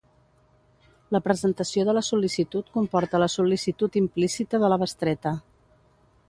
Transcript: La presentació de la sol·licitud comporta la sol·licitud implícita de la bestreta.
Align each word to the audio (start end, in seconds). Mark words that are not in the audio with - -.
La 1.15 1.19
presentació 1.27 1.83
de 1.89 1.93
la 1.97 2.03
sol·licitud 2.07 2.71
comporta 2.79 3.21
la 3.25 3.29
sol·licitud 3.35 3.99
implícita 4.03 4.63
de 4.65 4.73
la 4.75 4.81
bestreta. 4.87 5.37